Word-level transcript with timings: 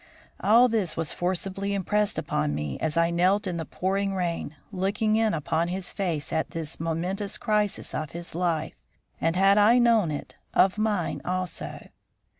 All 0.39 0.67
this 0.67 0.97
was 0.97 1.13
forcibly 1.13 1.75
impressed 1.75 2.17
upon 2.17 2.55
me 2.55 2.79
as 2.79 2.97
I 2.97 3.11
knelt 3.11 3.45
in 3.45 3.57
the 3.57 3.65
pouring 3.67 4.15
rain, 4.15 4.55
looking 4.71 5.15
in 5.15 5.35
upon 5.35 5.67
his 5.67 5.93
face 5.93 6.33
at 6.33 6.49
this 6.49 6.79
momentous 6.79 7.37
crisis 7.37 7.93
of 7.93 8.09
his 8.09 8.33
life, 8.33 8.73
and, 9.21 9.35
had 9.35 9.59
I 9.59 9.77
known 9.77 10.09
it, 10.09 10.37
of 10.55 10.79
my 10.79 11.07
own 11.11 11.21
also. 11.23 11.89